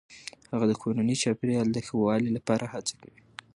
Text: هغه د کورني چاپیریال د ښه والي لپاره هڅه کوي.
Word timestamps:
هغه 0.51 0.65
د 0.67 0.73
کورني 0.81 1.15
چاپیریال 1.21 1.67
د 1.71 1.77
ښه 1.85 1.95
والي 2.03 2.29
لپاره 2.37 2.65
هڅه 2.73 2.93
کوي. 3.01 3.21